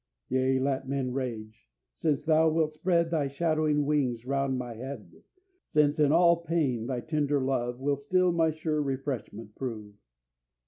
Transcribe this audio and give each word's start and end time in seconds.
Yea, 0.29 0.57
let 0.57 0.87
men 0.89 1.13
rage; 1.13 1.69
since 1.93 2.25
Thou 2.25 2.49
wilt 2.49 2.73
spread 2.73 3.11
Thy 3.11 3.27
shadowing 3.27 3.85
wings 3.85 4.25
around 4.25 4.57
my 4.57 4.73
head; 4.73 5.21
Since 5.63 5.99
in 5.99 6.11
all 6.11 6.37
pain 6.37 6.87
Thy 6.87 7.01
tender 7.01 7.39
love 7.39 7.79
Will 7.79 7.97
still 7.97 8.31
my 8.31 8.49
sure 8.49 8.81
refreshment 8.81 9.53
prove." 9.53 9.93